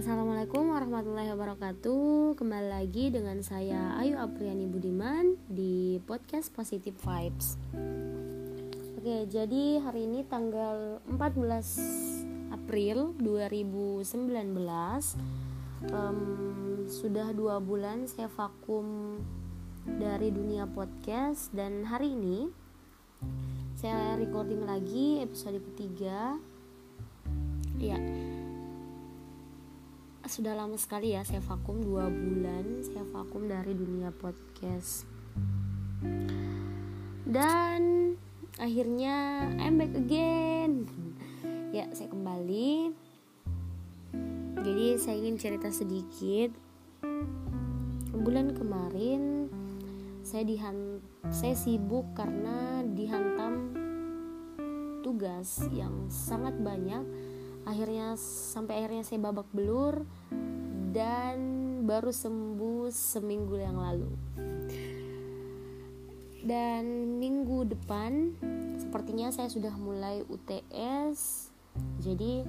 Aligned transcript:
Assalamualaikum 0.00 0.72
warahmatullahi 0.72 1.28
wabarakatuh. 1.36 2.32
Kembali 2.40 2.72
lagi 2.72 3.12
dengan 3.12 3.44
saya 3.44 4.00
Ayu 4.00 4.16
Apriani 4.16 4.64
Budiman 4.64 5.36
Di 5.44 6.00
podcast 6.08 6.48
Positive 6.56 6.96
Vibes. 7.04 7.60
Oke 8.96 9.28
jadi 9.28 9.76
hari 9.84 10.08
ini 10.08 10.24
tanggal 10.24 11.04
14 11.04 12.48
April 12.48 13.12
2019 13.20 14.24
um, 15.92 16.18
Sudah 16.88 17.36
dua 17.36 17.60
bulan 17.60 18.08
saya 18.08 18.32
vakum 18.32 19.20
dari 19.84 20.32
dunia 20.32 20.64
podcast 20.64 21.52
Dan 21.52 21.84
hari 21.84 22.16
ini 22.16 22.48
saya 23.76 24.16
recording 24.16 24.64
lagi 24.64 25.20
episode 25.20 25.60
ketiga. 25.60 26.40
Ya, 27.80 27.96
sudah 30.30 30.54
lama 30.54 30.78
sekali 30.78 31.10
ya 31.10 31.26
saya 31.26 31.42
vakum 31.42 31.82
dua 31.82 32.06
bulan 32.06 32.86
saya 32.86 33.02
vakum 33.10 33.50
dari 33.50 33.74
dunia 33.74 34.14
podcast. 34.14 35.02
Dan 37.26 38.14
akhirnya 38.54 39.50
I'm 39.58 39.74
back 39.74 39.90
again. 39.98 40.86
Ya 41.74 41.90
saya 41.90 42.14
kembali. 42.14 42.94
Jadi 44.62 44.86
saya 45.02 45.18
ingin 45.18 45.34
cerita 45.34 45.66
sedikit. 45.74 46.54
Bulan 48.14 48.54
kemarin 48.54 49.50
saya 50.22 50.46
dihan 50.46 51.02
saya 51.34 51.58
sibuk 51.58 52.06
karena 52.14 52.86
dihantam 52.86 53.74
tugas 55.02 55.58
yang 55.74 56.06
sangat 56.06 56.54
banyak 56.62 57.02
akhirnya 57.70 58.18
sampai 58.18 58.82
akhirnya 58.82 59.06
saya 59.06 59.22
babak 59.22 59.46
belur 59.54 60.02
dan 60.90 61.38
baru 61.86 62.10
sembuh 62.10 62.90
seminggu 62.90 63.56
yang 63.56 63.78
lalu. 63.78 64.10
Dan 66.40 67.16
minggu 67.22 67.68
depan 67.70 68.34
sepertinya 68.82 69.30
saya 69.30 69.46
sudah 69.46 69.76
mulai 69.78 70.24
UTS 70.26 71.50
jadi 72.00 72.42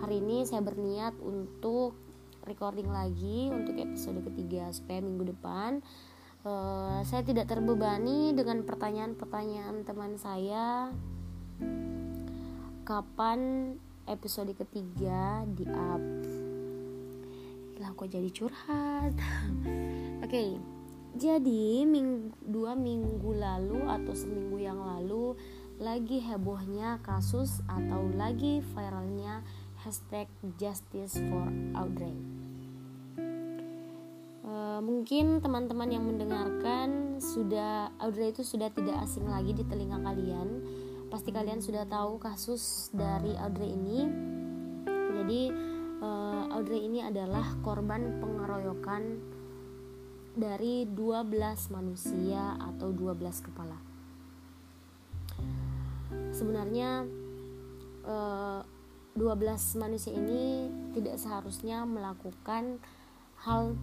hari 0.00 0.22
ini 0.22 0.46
saya 0.46 0.62
berniat 0.64 1.18
untuk 1.20 1.94
recording 2.46 2.88
lagi 2.90 3.50
untuk 3.52 3.76
episode 3.78 4.22
ketiga 4.24 4.70
supaya 4.74 4.98
minggu 4.98 5.30
depan 5.34 5.82
uh, 6.46 7.02
saya 7.06 7.22
tidak 7.22 7.50
terbebani 7.50 8.34
dengan 8.34 8.62
pertanyaan-pertanyaan 8.66 9.76
teman 9.86 10.12
saya. 10.18 10.90
Kapan 12.82 13.40
episode 14.06 14.54
ketiga 14.56 15.46
di 15.46 15.66
up. 15.68 16.02
Lah 17.78 17.90
kok 17.94 18.10
jadi 18.10 18.30
curhat? 18.30 19.14
Oke 20.24 20.30
okay, 20.30 20.50
jadi 21.12 21.84
ming 21.84 22.32
dua 22.40 22.72
minggu 22.72 23.36
lalu 23.36 23.84
atau 23.84 24.16
seminggu 24.16 24.56
yang 24.56 24.80
lalu 24.80 25.36
lagi 25.76 26.22
hebohnya 26.22 27.02
kasus 27.04 27.60
atau 27.68 28.08
lagi 28.16 28.64
viralnya 28.72 29.44
hashtag 29.82 30.30
justice 30.56 31.18
for 31.28 31.46
Audrey. 31.74 32.14
Uh, 34.42 34.80
mungkin 34.80 35.42
teman-teman 35.42 35.90
yang 35.90 36.04
mendengarkan 36.06 37.18
sudah 37.18 37.90
Audrey 37.98 38.30
itu 38.30 38.46
sudah 38.46 38.70
tidak 38.70 39.00
asing 39.04 39.26
lagi 39.26 39.52
di 39.52 39.64
telinga 39.66 40.00
kalian 40.00 40.48
pasti 41.22 41.38
kalian 41.38 41.62
sudah 41.62 41.86
tahu 41.86 42.18
kasus 42.18 42.90
dari 42.90 43.38
Audrey 43.38 43.78
ini. 43.78 44.10
Jadi 44.90 45.54
uh, 46.02 46.50
Audrey 46.50 46.90
ini 46.90 46.98
adalah 46.98 47.46
korban 47.62 48.18
pengeroyokan 48.18 49.22
dari 50.34 50.82
12 50.82 51.30
manusia 51.70 52.58
atau 52.58 52.90
12 52.90 53.22
kepala. 53.38 53.78
Sebenarnya 56.34 57.06
uh, 58.02 58.66
eh, 59.14 59.22
12 59.22 59.78
manusia 59.78 60.10
ini 60.10 60.66
tidak 60.90 61.22
seharusnya 61.22 61.86
melakukan 61.86 62.82
hal 63.46 63.78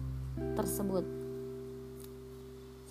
tersebut. 0.60 1.08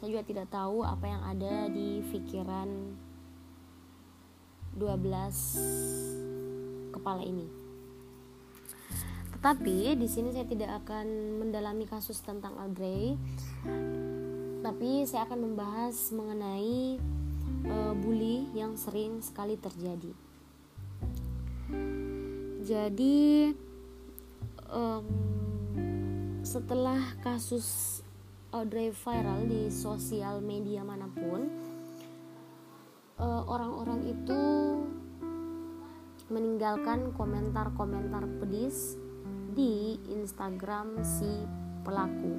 Saya 0.02 0.10
juga 0.10 0.26
tidak 0.26 0.50
tahu 0.50 0.82
apa 0.82 1.06
yang 1.06 1.22
ada 1.38 1.70
di 1.70 2.02
pikiran 2.10 2.98
12 4.78 6.94
kepala 6.94 7.24
ini. 7.24 7.48
Tetapi 9.40 9.96
di 9.96 10.08
sini 10.12 10.36
saya 10.36 10.44
tidak 10.44 10.84
akan 10.84 11.40
mendalami 11.40 11.88
kasus 11.88 12.20
tentang 12.20 12.60
Audrey, 12.60 13.16
tapi 14.60 15.08
saya 15.08 15.24
akan 15.24 15.48
membahas 15.48 15.96
mengenai 16.12 17.00
uh, 17.72 17.96
bully 17.96 18.52
yang 18.52 18.76
sering 18.76 19.24
sekali 19.24 19.56
terjadi. 19.56 20.12
Jadi 22.68 23.56
um, 24.68 25.08
setelah 26.44 27.00
kasus 27.24 28.04
Audrey 28.52 28.92
viral 28.92 29.46
di 29.46 29.72
sosial 29.72 30.44
media 30.44 30.84
mana 30.84 31.08
pun, 31.08 31.48
orang-orang 33.20 34.00
uh, 34.08 34.12
itu 34.16 34.42
meninggalkan 36.30 37.12
komentar-komentar 37.18 38.24
pedis 38.40 38.96
di 39.52 39.98
Instagram 40.14 41.02
si 41.02 41.28
pelaku. 41.84 42.34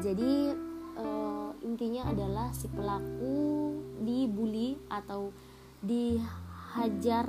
Jadi 0.00 0.54
uh, 0.96 1.50
intinya 1.66 2.08
adalah 2.08 2.54
si 2.54 2.70
pelaku 2.70 3.74
dibully 4.02 4.78
atau 4.88 5.34
dihajar 5.82 7.26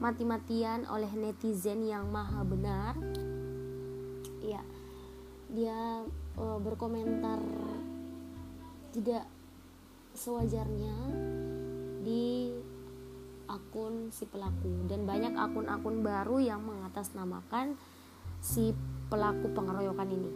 mati-matian 0.00 0.88
oleh 0.88 1.12
netizen 1.12 1.84
yang 1.84 2.08
maha 2.08 2.40
benar. 2.42 2.96
Ya, 4.40 4.64
dia 5.52 6.08
uh, 6.40 6.58
berkomentar 6.58 7.38
tidak 8.90 9.28
sewajarnya 10.16 10.96
di 12.00 12.54
akun 13.50 14.14
si 14.14 14.24
pelaku 14.30 14.86
dan 14.86 15.02
banyak 15.04 15.34
akun-akun 15.34 16.06
baru 16.06 16.38
yang 16.38 16.62
mengatasnamakan 16.62 17.74
si 18.38 18.72
pelaku 19.10 19.50
pengeroyokan 19.50 20.08
ini. 20.08 20.30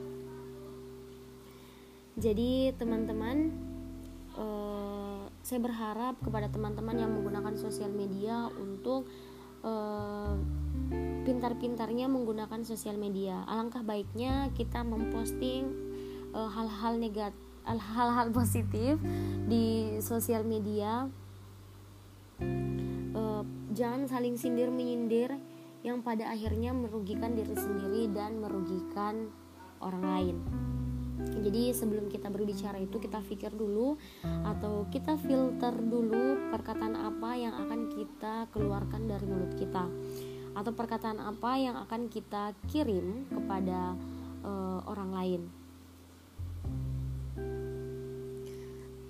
Jadi 2.14 2.70
teman-teman, 2.78 3.50
eh, 4.38 5.22
saya 5.42 5.60
berharap 5.62 6.18
kepada 6.22 6.50
teman-teman 6.50 6.94
yang 6.98 7.10
menggunakan 7.10 7.54
sosial 7.58 7.90
media 7.90 8.50
untuk 8.58 9.06
eh, 9.64 10.34
pintar-pintarnya 11.24 12.06
menggunakan 12.06 12.60
sosial 12.68 13.00
media. 13.00 13.42
Alangkah 13.48 13.80
baiknya 13.80 14.52
kita 14.52 14.84
memposting 14.84 15.70
eh, 16.34 16.50
hal-hal 16.50 17.00
negatif, 17.00 17.40
hal-hal 17.64 18.28
positif 18.30 19.00
di 19.48 19.96
sosial 20.04 20.44
media 20.44 21.08
uh, 22.40 23.42
jangan 23.74 24.06
saling 24.10 24.34
sindir 24.38 24.70
menyindir 24.70 25.34
yang 25.84 26.00
pada 26.00 26.32
akhirnya 26.32 26.72
merugikan 26.72 27.36
diri 27.36 27.52
sendiri 27.52 28.08
dan 28.10 28.40
merugikan 28.40 29.28
orang 29.84 30.04
lain. 30.04 30.36
Jadi 31.44 31.70
sebelum 31.70 32.10
kita 32.10 32.26
berbicara 32.32 32.80
itu 32.80 32.98
kita 32.98 33.22
pikir 33.22 33.54
dulu 33.54 33.94
atau 34.24 34.88
kita 34.90 35.14
filter 35.20 35.72
dulu 35.76 36.50
perkataan 36.50 36.98
apa 36.98 37.30
yang 37.38 37.54
akan 37.54 37.80
kita 37.92 38.50
keluarkan 38.50 39.06
dari 39.06 39.24
mulut 39.28 39.54
kita 39.54 39.86
atau 40.54 40.72
perkataan 40.74 41.18
apa 41.22 41.52
yang 41.58 41.76
akan 41.86 42.10
kita 42.10 42.54
kirim 42.66 43.26
kepada 43.30 43.94
uh, 44.42 44.80
orang 44.90 45.10
lain. 45.14 45.42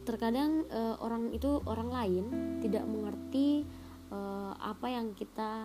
Terkadang 0.04 0.68
uh, 0.68 1.00
orang 1.00 1.32
itu 1.32 1.64
orang 1.64 1.88
lain 1.88 2.24
tidak 2.60 2.84
mengerti 2.84 3.64
uh, 4.12 4.52
apa 4.60 4.86
yang 4.92 5.16
kita 5.16 5.64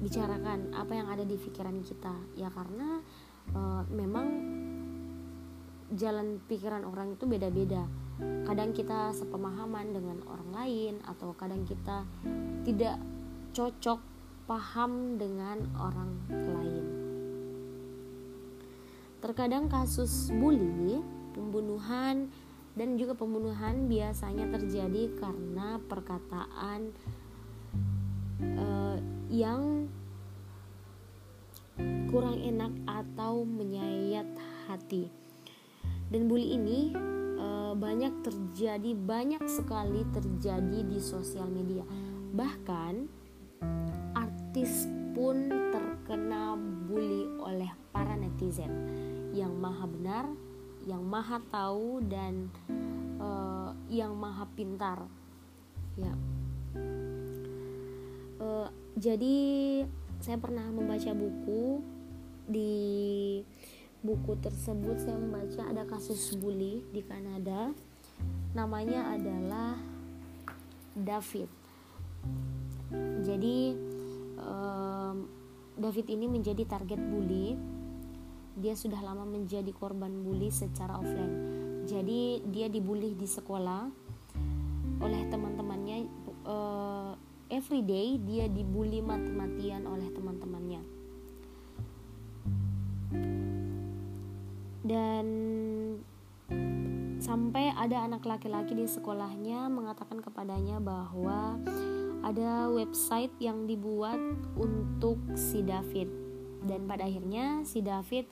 bicarakan 0.00 0.72
apa 0.72 0.92
yang 0.96 1.08
ada 1.08 1.24
di 1.24 1.36
pikiran 1.36 1.80
kita. 1.84 2.14
Ya 2.36 2.52
karena 2.52 3.00
uh, 3.56 3.82
memang 3.88 4.28
jalan 5.96 6.38
pikiran 6.46 6.86
orang 6.86 7.16
itu 7.16 7.24
beda-beda. 7.26 7.84
Kadang 8.44 8.76
kita 8.76 9.16
sepemahaman 9.16 9.96
dengan 9.96 10.20
orang 10.28 10.50
lain 10.52 10.94
atau 11.08 11.32
kadang 11.32 11.64
kita 11.64 12.04
tidak 12.68 13.00
cocok 13.56 14.00
paham 14.44 15.16
dengan 15.16 15.64
orang 15.80 16.20
lain. 16.28 16.84
Terkadang 19.24 19.68
kasus 19.72 20.28
bully 20.32 21.00
pembunuhan 21.32 22.28
dan 22.78 22.94
juga 22.98 23.18
pembunuhan 23.18 23.90
biasanya 23.90 24.46
terjadi 24.50 25.10
karena 25.18 25.82
perkataan 25.90 26.94
uh, 28.40 28.98
yang 29.30 29.90
kurang 32.10 32.42
enak 32.42 32.72
atau 32.84 33.46
menyayat 33.46 34.26
hati. 34.66 35.08
Dan 36.10 36.26
bully 36.26 36.58
ini 36.58 36.90
e, 37.38 37.46
banyak 37.78 38.26
terjadi, 38.26 38.90
banyak 38.98 39.46
sekali 39.46 40.02
terjadi 40.10 40.82
di 40.82 40.98
sosial 40.98 41.46
media. 41.46 41.86
Bahkan 42.34 42.94
artis 44.18 44.90
pun 45.14 45.46
terkena 45.70 46.58
bully 46.90 47.30
oleh 47.38 47.70
para 47.94 48.18
netizen 48.18 48.70
yang 49.30 49.54
maha 49.54 49.86
benar, 49.86 50.26
yang 50.88 51.04
maha 51.04 51.42
tahu 51.52 52.00
dan 52.08 52.48
e, 53.20 53.28
yang 53.92 54.16
maha 54.16 54.48
pintar. 54.56 55.04
Ya. 55.98 56.12
E, 58.40 58.48
jadi 58.96 59.36
saya 60.20 60.36
pernah 60.36 60.68
membaca 60.68 61.12
buku 61.16 61.80
di 62.50 62.72
buku 64.00 64.32
tersebut 64.40 64.96
saya 65.00 65.16
membaca 65.20 65.62
ada 65.68 65.84
kasus 65.84 66.32
bully 66.40 66.80
di 66.88 67.04
Kanada 67.04 67.72
namanya 68.56 69.12
adalah 69.12 69.76
David 70.96 71.48
jadi 73.22 73.76
um, 74.40 75.28
David 75.76 76.06
ini 76.10 76.26
menjadi 76.26 76.64
target 76.66 76.98
bully 76.98 77.54
dia 78.58 78.74
sudah 78.74 78.98
lama 79.02 79.22
menjadi 79.22 79.70
korban 79.70 80.22
bully 80.24 80.50
secara 80.50 80.98
offline. 80.98 81.34
Jadi 81.86 82.44
dia 82.50 82.66
dibully 82.70 83.14
di 83.14 83.26
sekolah 83.26 83.90
oleh 85.00 85.22
teman-temannya 85.32 85.96
uh, 86.44 87.12
everyday 87.48 88.20
dia 88.20 88.46
dibully 88.46 89.00
mati-matian 89.00 89.88
oleh 89.88 90.08
teman-temannya. 90.12 90.82
Dan 94.86 95.26
sampai 97.20 97.70
ada 97.74 98.06
anak 98.06 98.26
laki-laki 98.26 98.74
di 98.74 98.86
sekolahnya 98.86 99.70
mengatakan 99.70 100.18
kepadanya 100.18 100.82
bahwa 100.82 101.58
ada 102.20 102.68
website 102.68 103.32
yang 103.40 103.64
dibuat 103.64 104.18
untuk 104.58 105.18
si 105.34 105.64
David 105.64 106.29
dan 106.64 106.84
pada 106.84 107.08
akhirnya 107.08 107.64
si 107.64 107.80
David 107.80 108.28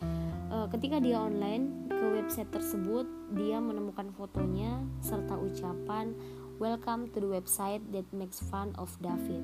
e, 0.52 0.56
ketika 0.72 1.00
dia 1.00 1.20
online 1.20 1.88
ke 1.88 2.04
website 2.20 2.50
tersebut 2.52 3.08
dia 3.32 3.58
menemukan 3.60 4.12
fotonya 4.12 4.84
serta 5.00 5.36
ucapan 5.36 6.12
welcome 6.58 7.08
to 7.14 7.22
the 7.22 7.30
website 7.30 7.80
that 7.94 8.04
makes 8.10 8.42
fun 8.42 8.74
of 8.76 8.90
David. 8.98 9.40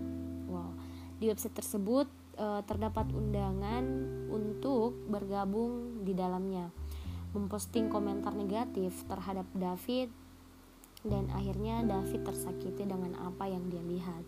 Wow. 0.50 0.74
Di 1.22 1.30
website 1.30 1.54
tersebut 1.56 2.10
e, 2.36 2.46
terdapat 2.66 3.08
undangan 3.14 3.84
untuk 4.28 4.98
bergabung 5.08 6.04
di 6.04 6.12
dalamnya 6.12 6.68
memposting 7.34 7.90
komentar 7.90 8.30
negatif 8.30 8.94
terhadap 9.10 9.46
David 9.54 10.10
dan 11.02 11.26
akhirnya 11.34 11.82
David 11.82 12.22
tersakiti 12.22 12.86
dengan 12.86 13.18
apa 13.18 13.50
yang 13.50 13.66
dia 13.70 13.82
lihat. 13.82 14.22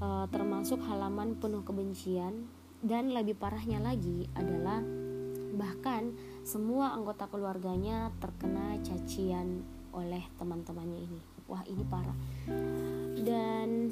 E, 0.00 0.08
termasuk 0.30 0.80
halaman 0.84 1.36
penuh 1.40 1.64
kebencian 1.64 2.44
dan 2.84 3.16
lebih 3.16 3.32
parahnya 3.40 3.80
lagi 3.80 4.28
adalah 4.36 4.84
bahkan 5.56 6.12
semua 6.44 6.92
anggota 6.92 7.24
keluarganya 7.32 8.12
terkena 8.20 8.76
cacian 8.84 9.64
oleh 9.96 10.20
teman-temannya 10.36 11.00
ini. 11.08 11.20
Wah 11.48 11.64
ini 11.64 11.84
parah. 11.88 12.18
Dan 13.16 13.88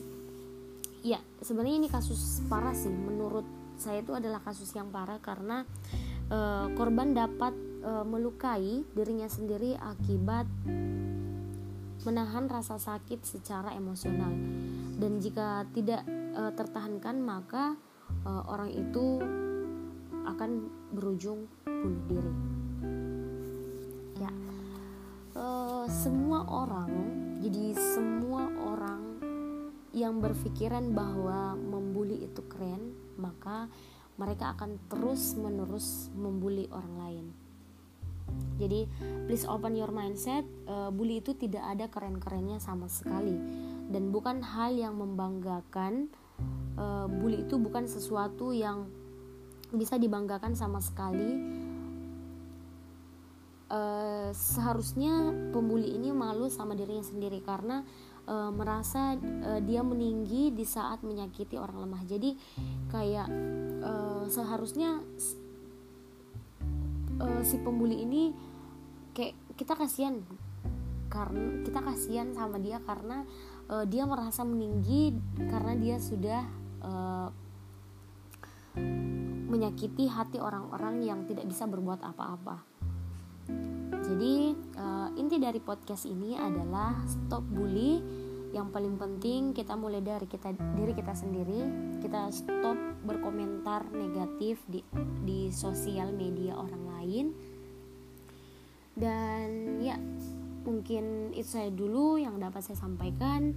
ya 1.01 1.17
sebenarnya 1.41 1.77
ini 1.81 1.89
kasus 1.89 2.45
parah 2.53 2.77
sih. 2.77 2.93
Menurut 2.93 3.49
saya 3.81 4.05
itu 4.05 4.13
adalah 4.13 4.45
kasus 4.45 4.69
yang 4.77 4.93
parah 4.93 5.17
karena 5.25 5.65
e, 6.29 6.39
korban 6.77 7.17
dapat 7.17 7.57
e, 7.81 7.93
melukai 8.05 8.85
dirinya 8.93 9.27
sendiri 9.31 9.73
akibat 9.81 10.45
menahan 12.05 12.45
rasa 12.51 12.77
sakit 12.77 13.25
secara 13.25 13.73
emosional. 13.73 14.37
Dan 15.01 15.23
jika 15.23 15.65
tidak 15.73 16.05
e, 16.11 16.43
tertahankan 16.53 17.17
maka 17.25 17.79
e, 18.25 18.31
orang 18.31 18.71
itu 18.73 19.21
akan 20.23 20.51
berujung 20.93 21.49
bunuh 21.65 22.03
diri. 22.07 22.33
Ya. 24.21 24.31
E, 25.35 25.45
semua 25.91 26.45
orang 26.47 26.93
jadi 27.43 27.75
semua 27.75 28.47
orang 28.55 29.19
yang 29.91 30.23
berpikiran 30.23 30.95
bahwa 30.95 31.59
membuli 31.59 32.23
itu 32.23 32.41
keren 32.47 32.95
maka 33.19 33.67
mereka 34.15 34.55
akan 34.55 34.79
terus 34.87 35.35
menerus 35.35 36.07
membuli 36.15 36.71
orang 36.71 36.95
lain. 37.03 37.27
Jadi 38.63 38.87
please 39.27 39.43
open 39.43 39.75
your 39.75 39.91
mindset 39.91 40.47
uh, 40.71 40.95
bully 40.95 41.19
itu 41.19 41.35
tidak 41.35 41.67
ada 41.67 41.91
keren-kerennya 41.91 42.63
sama 42.63 42.87
sekali. 42.87 43.35
Dan 43.91 44.15
bukan 44.15 44.41
hal 44.41 44.79
yang 44.79 44.97
membanggakan 44.97 46.09
uh, 46.77 47.07
bully 47.09 47.45
itu 47.45 47.59
bukan 47.61 47.85
sesuatu 47.89 48.53
yang 48.53 48.89
bisa 49.73 49.97
dibanggakan 49.97 50.53
sama 50.53 50.79
sekali. 50.81 51.61
Uh, 53.73 54.29
seharusnya 54.37 55.33
pembuli 55.53 55.97
ini 55.97 56.13
malu 56.13 56.53
sama 56.53 56.77
dirinya 56.77 57.05
sendiri 57.05 57.41
karena 57.41 57.81
e, 58.25 58.35
merasa 58.53 59.17
e, 59.17 59.61
dia 59.65 59.85
meninggi 59.85 60.53
di 60.53 60.65
saat 60.65 61.05
menyakiti 61.05 61.57
orang 61.61 61.85
lemah. 61.85 62.03
Jadi 62.05 62.37
kayak 62.89 63.29
seharusnya 64.31 65.03
si 67.45 67.57
pembuli 67.61 68.03
ini 68.03 68.33
kayak 69.13 69.37
kita 69.59 69.75
kasihan 69.77 70.23
karena 71.13 71.61
kita 71.67 71.81
kasihan 71.85 72.33
sama 72.33 72.57
dia 72.57 72.81
karena 72.83 73.27
dia 73.85 74.09
merasa 74.09 74.47
meninggi 74.47 75.13
karena 75.51 75.75
dia 75.77 75.97
sudah 76.01 76.62
e, 76.83 76.93
menyakiti 79.53 80.09
hati 80.09 80.41
orang-orang 80.41 81.05
yang 81.05 81.21
tidak 81.29 81.45
bisa 81.45 81.69
berbuat 81.69 82.01
apa-apa. 82.01 82.65
Jadi 84.03 84.57
uh, 84.77 85.09
inti 85.15 85.37
dari 85.39 85.61
podcast 85.63 86.09
ini 86.09 86.35
adalah 86.37 86.97
stop 87.07 87.45
bully. 87.49 88.01
Yang 88.53 88.69
paling 88.69 89.01
penting 89.01 89.41
kita 89.57 89.73
mulai 89.73 90.05
dari 90.05 90.29
kita 90.29 90.53
diri 90.53 90.93
kita 90.93 91.17
sendiri. 91.17 91.61
Kita 92.01 92.29
stop 92.29 92.77
berkomentar 93.05 93.89
negatif 93.93 94.61
di 94.69 94.85
di 95.25 95.49
sosial 95.49 96.13
media 96.13 96.57
orang 96.57 96.85
lain. 96.99 97.27
Dan 98.93 99.81
ya 99.81 99.97
mungkin 100.69 101.33
itu 101.33 101.49
saya 101.49 101.73
dulu 101.73 102.21
yang 102.21 102.37
dapat 102.37 102.61
saya 102.61 102.77
sampaikan. 102.77 103.57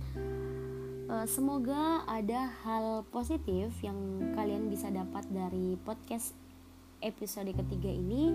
Uh, 1.05 1.25
semoga 1.29 2.01
ada 2.09 2.50
hal 2.65 3.05
positif 3.13 3.69
yang 3.85 3.97
kalian 4.33 4.67
bisa 4.74 4.89
dapat 4.89 5.25
dari 5.29 5.77
podcast 5.85 6.33
episode 7.01 7.53
ketiga 7.53 7.89
ini. 7.93 8.33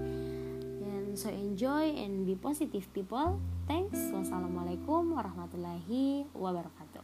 So 1.15 1.27
enjoy 1.27 1.91
and 1.99 2.23
be 2.27 2.39
positive 2.39 2.87
people. 2.95 3.43
Thanks. 3.67 3.99
Wassalamualaikum 4.15 5.11
warahmatullahi 5.11 6.27
wabarakatuh 6.35 7.03